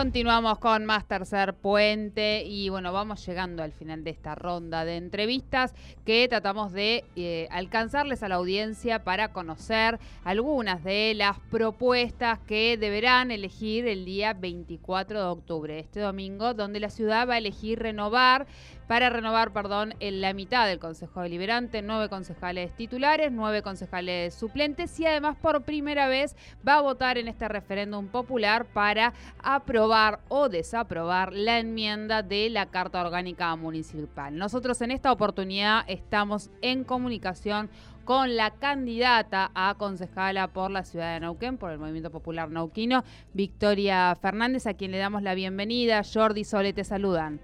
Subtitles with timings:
[0.00, 4.96] Continuamos con más tercer puente y bueno, vamos llegando al final de esta ronda de
[4.96, 5.74] entrevistas
[6.06, 12.78] que tratamos de eh, alcanzarles a la audiencia para conocer algunas de las propuestas que
[12.78, 17.78] deberán elegir el día 24 de octubre, este domingo, donde la ciudad va a elegir
[17.78, 18.46] renovar
[18.86, 24.98] para renovar, perdón, en la mitad del Consejo Deliberante, nueve concejales titulares, nueve concejales suplentes
[24.98, 26.34] y además por primera vez
[26.66, 29.12] va a votar en este referéndum popular para
[29.44, 29.89] aprobar
[30.28, 34.36] o desaprobar la enmienda de la Carta Orgánica Municipal.
[34.36, 37.68] Nosotros en esta oportunidad estamos en comunicación
[38.04, 43.02] con la candidata a concejala por la ciudad de Neuquén, por el Movimiento Popular Nauquino,
[43.34, 46.02] Victoria Fernández, a quien le damos la bienvenida.
[46.04, 47.40] Jordi Sole te saludan.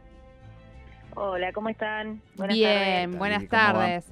[1.17, 2.23] Hola, ¿cómo están?
[2.37, 4.05] Buenas Bien, buenas tardes.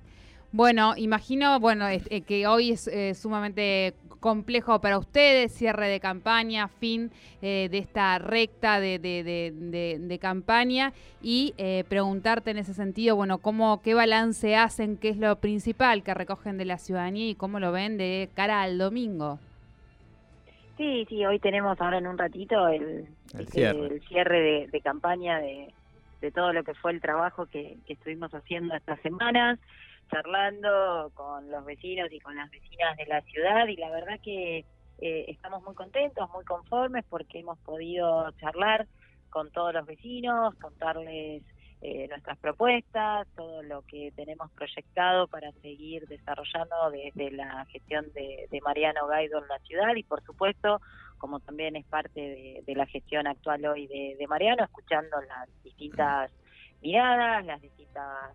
[0.50, 3.94] Bueno, imagino, bueno, eh, que hoy es eh, sumamente
[4.24, 7.10] complejo para ustedes, cierre de campaña, fin
[7.42, 11.52] eh, de esta recta de, campaña y
[11.90, 16.56] preguntarte en ese sentido, bueno, cómo, qué balance hacen, qué es lo principal que recogen
[16.56, 19.38] de la ciudadanía y cómo lo ven de cara al domingo.
[20.78, 25.68] Sí, sí, hoy tenemos ahora en un ratito el, el cierre de campaña de
[26.24, 29.58] de todo lo que fue el trabajo que, estuvimos haciendo estas semanas,
[30.10, 34.64] charlando con los vecinos y con las vecinas de la ciudad y la verdad que
[34.98, 38.86] eh, estamos muy contentos, muy conformes porque hemos podido charlar
[39.30, 41.42] con todos los vecinos, contarles
[41.86, 48.48] eh, nuestras propuestas, todo lo que tenemos proyectado para seguir desarrollando desde la gestión de,
[48.62, 50.80] Mariano Gaido en la ciudad y por supuesto,
[51.18, 56.30] como también es parte de, la gestión actual hoy de, Mariano, escuchando las distintas
[56.80, 58.34] miradas, las distintas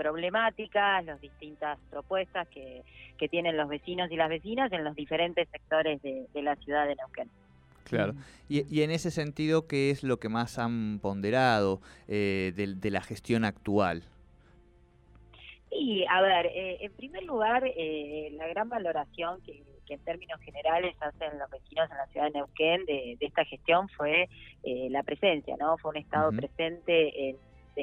[0.00, 2.82] problemáticas, las distintas propuestas que,
[3.30, 7.28] tienen los vecinos y las vecinas en los diferentes sectores de la ciudad de Neuquén.
[7.90, 8.14] Claro.
[8.48, 13.44] Y, en ese sentido, ¿qué es lo que más han ponderado eh, de, la gestión
[13.44, 14.04] actual?
[15.70, 20.94] Sí, a ver, eh, en primer lugar, eh, la gran valoración que, en términos generales
[21.00, 24.28] hacen los vecinos en la ciudad de Neuquén de, esta gestión fue
[24.62, 25.78] la presencia, ¿no?
[25.78, 27.34] Fue un Estado presente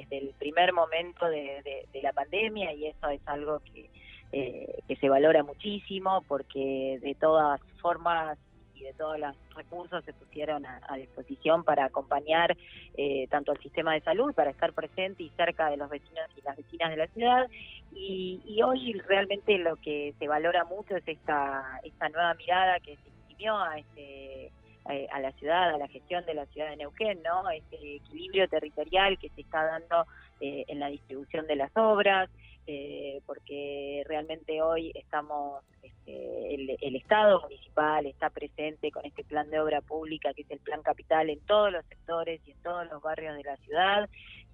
[0.02, 3.90] desde el primer momento de, la pandemia y eso es algo que,
[4.32, 8.38] que se valora muchísimo porque de todas formas
[8.80, 12.56] y de todos los recursos se pusieron a, disposición para acompañar
[12.96, 16.42] eh, tanto al sistema de salud, para estar presente y cerca de los vecinos y
[16.42, 17.48] las vecinas de la ciudad.
[17.94, 23.10] Y, hoy realmente lo que se valora mucho es esta, esta nueva mirada que se
[23.10, 24.52] imprimió a este
[24.90, 27.50] eh, a la ciudad, a la gestión de la ciudad de Neuquén, ¿no?
[27.50, 30.06] Este equilibrio territorial que se está dando
[30.40, 32.30] eh, en la distribución de las obras,
[32.68, 39.60] eh, porque realmente hoy estamos, este, el, Estado municipal está presente con este plan de
[39.60, 43.02] obra pública que es el plan capital en todos los sectores y en todos los
[43.02, 44.10] barrios de la ciudad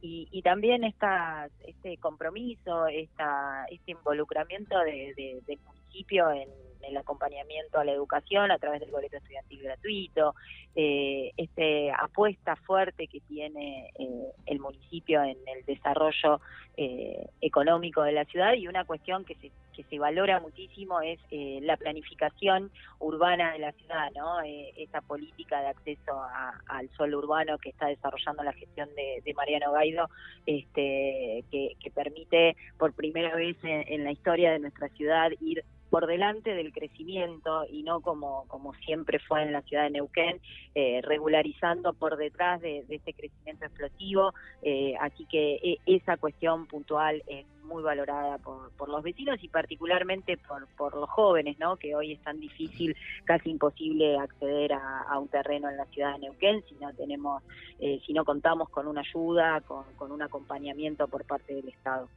[0.06, 6.50] y, también esta, este compromiso, esta, este involucramiento de, del municipio en
[6.86, 10.36] el acompañamiento a la educación a través del boleto estudiantil gratuito,
[10.76, 16.42] eh, este apuesta fuerte que tiene eh, el municipio en el desarrollo
[16.76, 21.20] eh, económico de la ciudad y una cuestión que se, que se valora muchísimo es
[21.30, 24.42] eh, la planificación urbana de la ciudad, ¿no?
[24.42, 26.20] esa política de acceso
[26.68, 30.10] al suelo urbano que está desarrollando la gestión de, Mariano Gaido,
[30.48, 35.64] este, que, permite por primera vez en la historia de nuestra ciudad ir
[35.94, 40.42] por delante del crecimiento y no como, como siempre fue en la ciudad de Neuquén,
[40.74, 44.34] eh, regularizando por detrás de, de este crecimiento explosivo.
[44.64, 49.50] Eh, así que e, esa cuestión puntual es muy valorada por, por los vecinos y
[49.50, 51.78] particularmente por, por los jóvenes, ¿no?
[51.78, 56.22] que hoy es tan difícil, casi imposible acceder a, un terreno en la ciudad de
[56.22, 57.44] Neuquén si no tenemos,
[57.78, 62.10] eh, si no contamos con una ayuda, con, con un acompañamiento por parte del Estado.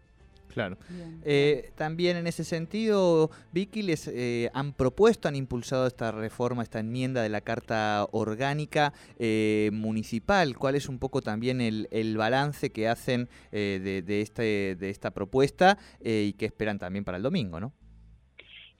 [0.48, 0.78] Claro.
[1.22, 6.80] Eh, también en ese sentido, Vicky, les eh, han propuesto, han impulsado esta reforma, esta
[6.80, 10.56] enmienda de la Carta Orgánica eh, Municipal.
[10.56, 16.32] ¿Cuál es un poco también el, balance que hacen de, este, de esta propuesta y
[16.34, 17.72] qué esperan también para el domingo, no?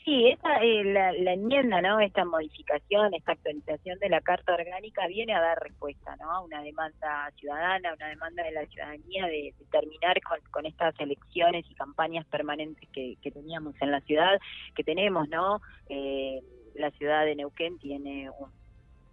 [0.06, 1.98] Sí, esta, eh, la, enmienda, ¿no?
[1.98, 6.30] Esta modificación, esta actualización de la Carta Orgánica viene a dar respuesta, ¿no?
[6.30, 10.16] A una demanda ciudadana, una demanda de la ciudadanía de, terminar
[10.52, 14.38] con, estas elecciones y campañas permanentes que, teníamos en la ciudad,
[14.76, 15.60] que tenemos, ¿no?
[15.88, 16.40] Eh,
[16.76, 18.52] la ciudad de Neuquén tiene un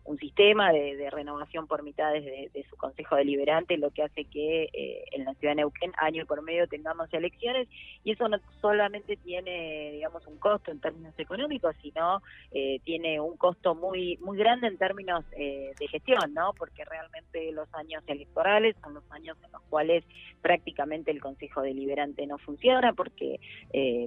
[0.06, 5.06] un sistema de, renovación por mitades de, su Consejo Deliberante, lo que hace que eh,
[5.12, 7.68] en la ciudad de Neuquén año por medio tengamos elecciones
[8.04, 12.22] y eso no solamente tiene, digamos, un costo en términos económicos, sino
[12.52, 16.54] eh, tiene un costo muy muy grande en términos eh, de gestión, ¿no?
[16.58, 20.04] Porque realmente los años electorales son los años en los cuales
[20.42, 23.40] prácticamente el Consejo Deliberante no funciona porque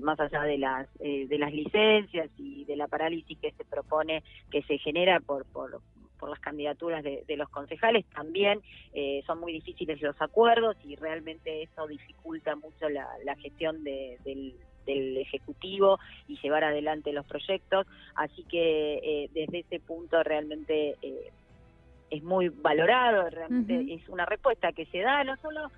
[0.03, 4.63] más allá de las de las licencias y de la parálisis que se propone que
[4.63, 5.81] se genera por por
[6.17, 8.61] por las candidaturas de, los concejales, también
[8.93, 14.55] eh, son muy difíciles los acuerdos y realmente eso dificulta mucho la, gestión del,
[14.89, 15.99] Ejecutivo
[16.29, 17.89] y llevar adelante los proyectos.
[18.15, 21.33] Así que eh, desde ese punto realmente eh,
[22.09, 25.73] es muy valorado, realmente es una respuesta que se da no solo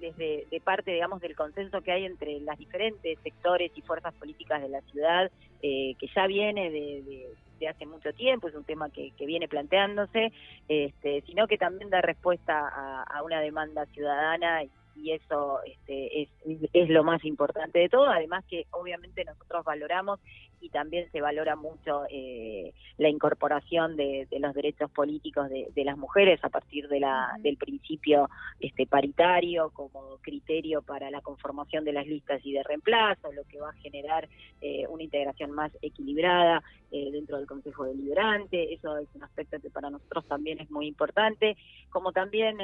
[0.00, 4.62] desde de parte, digamos, del consenso que hay entre las diferentes sectores y fuerzas políticas
[4.62, 5.30] de la ciudad,
[5.60, 7.26] que ya viene de, de
[7.66, 10.32] hace mucho tiempo, es un tema que, viene planteándose,
[10.68, 14.62] este, sino que también da respuesta a, a una demanda ciudadana
[15.02, 16.28] y eso este, es,
[16.72, 20.20] es lo más importante de todo, además que obviamente nosotros valoramos
[20.60, 26.42] y también se valora mucho eh, la incorporación de, los derechos políticos de, las mujeres
[26.42, 28.28] a partir de la, del principio
[28.58, 33.60] este, paritario como criterio para la conformación de las listas y de reemplazo, lo que
[33.60, 34.28] va a generar
[34.60, 39.70] eh, una integración más equilibrada eh, dentro del Consejo Deliberante, eso es un aspecto que
[39.70, 41.56] para nosotros también es muy importante,
[41.90, 42.58] como también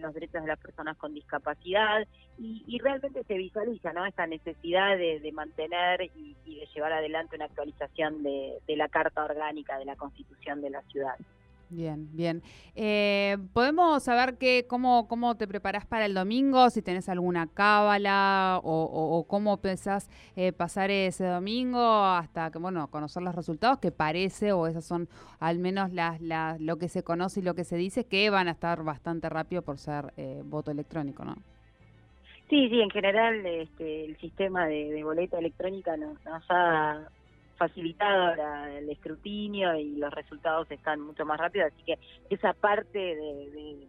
[0.00, 2.06] los derechos de las personas con discapacidad
[2.38, 4.06] y, realmente se visualiza ¿no?
[4.06, 9.78] esta necesidad de, mantener y, y de llevar adelante una actualización de, la Carta Orgánica
[9.78, 11.16] de la Constitución de la ciudad.
[11.70, 12.42] Bien, bien.
[12.74, 16.70] Eh, ¿Podemos saber que, cómo, cómo te preparas para el domingo?
[16.70, 23.22] Si tenés alguna cábala o, cómo pensás eh, pasar ese domingo hasta que, bueno, conocer
[23.22, 25.08] los resultados, que parece, o esas son
[25.40, 28.48] al menos las, las, lo que se conoce y lo que se dice, que van
[28.48, 31.36] a estar bastante rápido por ser eh, voto electrónico, ¿no?
[32.48, 37.08] Sí, sí, en general este, el sistema de, boleta electrónica nos, ha
[37.58, 38.34] facilitado
[38.68, 41.98] el escrutinio y los resultados están mucho más rápidos, así que
[42.30, 43.88] esa parte de,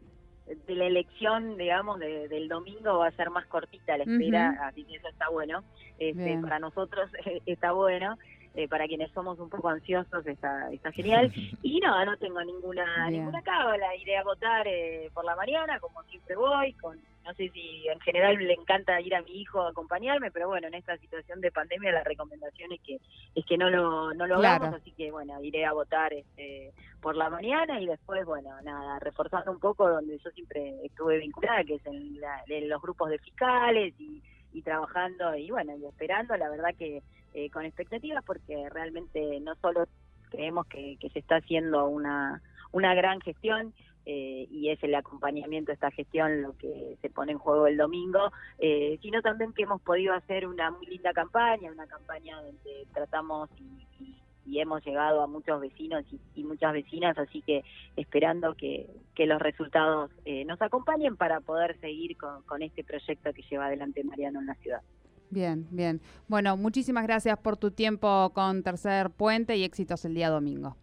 [0.66, 4.96] de, la elección, digamos, del domingo va a ser más cortita la espera, así que
[4.96, 5.64] eso está bueno.
[6.00, 7.12] Este, para nosotros
[7.46, 8.18] está bueno.
[8.60, 11.32] Eh, para quienes somos un poco ansiosos está, está genial.
[11.64, 16.04] Y no, no tengo ninguna ninguna cábala, iré a votar eh, por la mañana, como
[16.04, 19.70] siempre voy, con no sé si en general le encanta ir a mi hijo a
[19.70, 23.00] acompañarme, pero bueno, en esta situación de pandemia la recomendación es que
[23.36, 27.16] es que no lo no lo hagamos, así que bueno, iré a votar este por
[27.16, 31.76] la mañana y después, bueno, nada, reforzando un poco donde yo siempre estuve vinculada, que
[31.76, 32.20] es en,
[32.68, 34.22] los grupos de fiscales y,
[34.54, 37.02] y trabajando y bueno, y esperando, la verdad que
[37.34, 39.88] eh, con expectativas porque realmente no solo
[40.30, 42.42] creemos que, que se está haciendo una,
[42.72, 43.74] una gran gestión,
[44.12, 47.78] eh, y es el acompañamiento a esta gestión lo que se pone en juego el
[47.78, 52.88] domingo, eh, sino también que hemos podido hacer una muy linda campaña, una campaña donde
[52.92, 56.04] tratamos y, hemos llegado a muchos vecinos
[56.36, 57.64] y, muchas vecinas, así que
[57.96, 63.42] esperando que, los resultados eh, nos acompañen para poder seguir con, con este proyecto que
[63.50, 64.82] lleva adelante Mariano en la ciudad.
[65.30, 66.02] Bien, bien.
[66.30, 70.78] Bueno, muchísimas gracias por tu tiempo con Tercer Puente y éxitos el día domingo.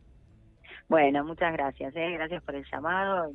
[0.88, 2.12] Bueno, muchas gracias, ¿eh?
[2.12, 3.32] gracias por el llamado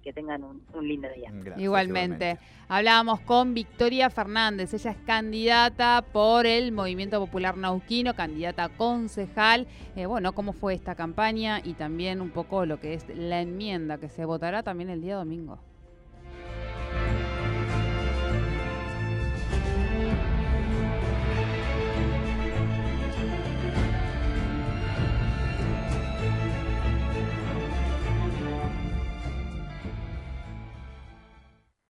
[0.00, 1.32] y que tengan un, lindo día.
[1.56, 2.38] igualmente.
[2.68, 9.66] Hablábamos con Victoria Fernández, ella es candidata por el Movimiento Popular Nauquino, candidata concejal.
[9.96, 13.98] Eh, bueno, cómo fue esta campaña y también un poco lo que es la enmienda
[13.98, 15.58] que se votará también el día domingo.